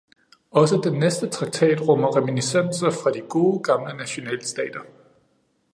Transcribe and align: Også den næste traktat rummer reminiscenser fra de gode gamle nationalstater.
Også 0.51 0.81
den 0.83 0.99
næste 0.99 1.29
traktat 1.29 1.81
rummer 1.81 2.15
reminiscenser 2.17 2.89
fra 2.91 3.11
de 3.11 3.21
gode 3.29 3.63
gamle 3.63 3.93
nationalstater. 3.97 4.81